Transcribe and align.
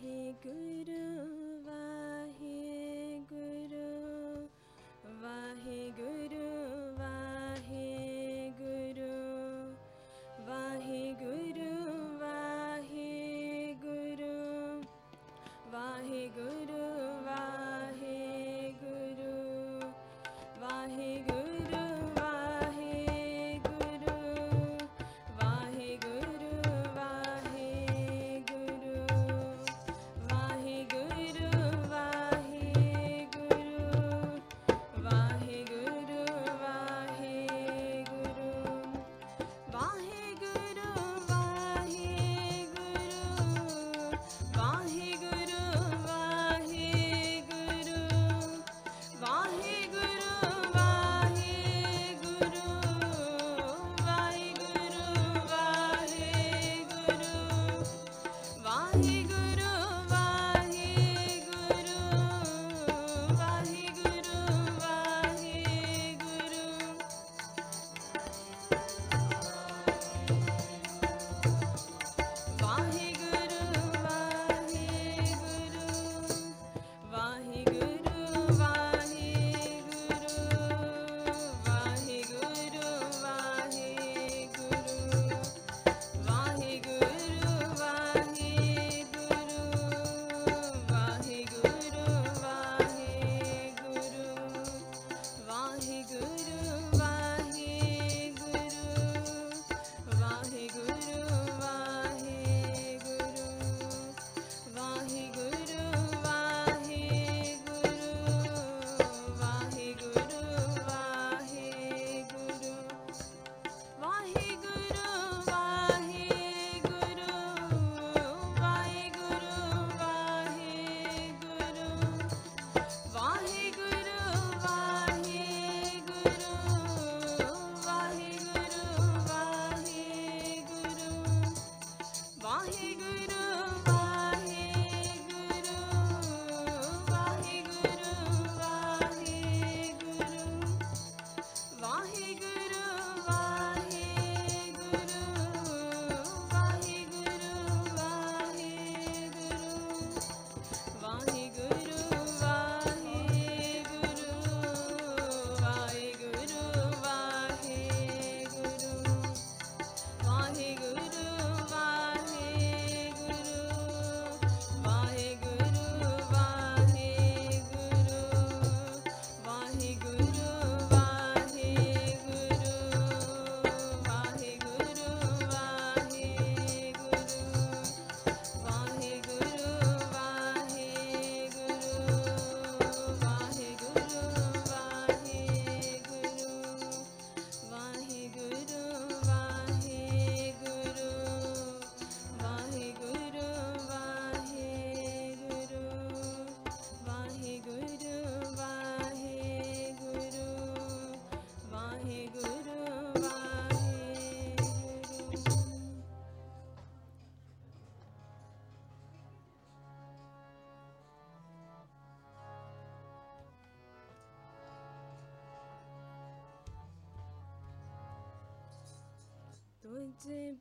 हे 0.00 0.32
गुरु 0.46 1.41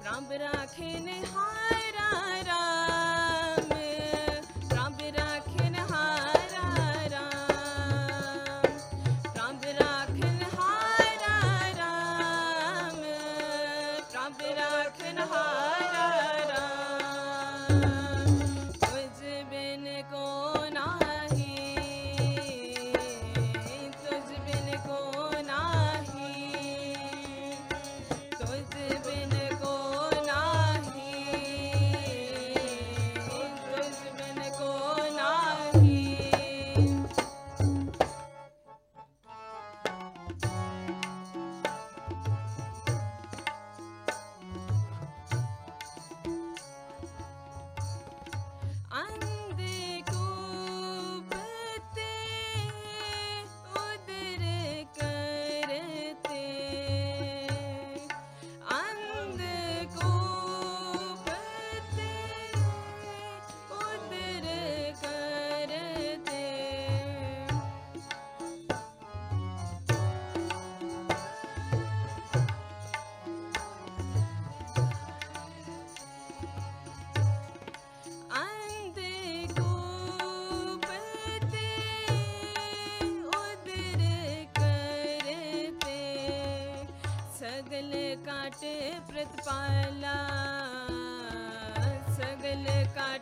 म्ब 0.07 0.31
राख 0.41 0.75
हार 1.35 1.97
प्रतिपा 88.45 89.55
सगल 92.13 92.65
का 92.95 93.14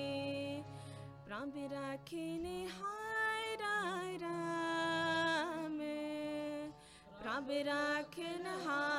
प्राण 1.25 1.49
राखी 1.49 2.37
निहाय 2.37 3.55
राम। 3.55 5.79
प्राण 7.21 7.43
राख 7.43 8.19
नहाय। 8.19 8.96